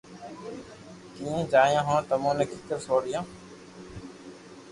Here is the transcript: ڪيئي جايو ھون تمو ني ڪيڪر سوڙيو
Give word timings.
ڪيئي 1.15 1.41
جايو 1.51 1.81
ھون 1.87 1.99
تمو 2.09 2.31
ني 2.37 2.45
ڪيڪر 2.51 2.79
سوڙيو 2.85 3.21